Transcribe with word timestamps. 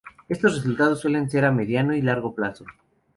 Estos 0.29 0.55
resultados 0.55 0.99
suelen 0.99 1.29
ser 1.29 1.45
a 1.45 1.51
mediano 1.51 1.93
y 1.93 2.01
largo 2.01 2.33
plazo. 2.33 2.65